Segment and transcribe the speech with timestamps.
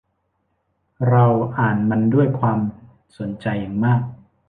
[1.09, 1.25] เรา
[1.59, 2.59] อ่านมันด้วยความ
[3.17, 4.01] สนใจอย่างมาก